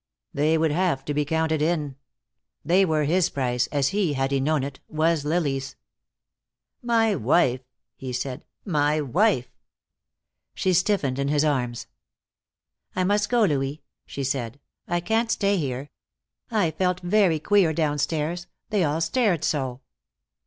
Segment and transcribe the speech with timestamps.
[0.33, 1.95] They would have to be counted in;
[2.65, 5.75] they were his price, as he, had he known it, was Lily's.
[6.81, 7.61] "My wife!"
[7.95, 8.43] he said.
[8.65, 9.51] "My wife."
[10.55, 11.85] She stiffened in his arms.
[12.95, 14.59] "I must go, Louis," she said.
[14.87, 15.91] "I can't stay here.
[16.49, 18.47] I felt very queer downstairs.
[18.71, 19.81] They all stared so."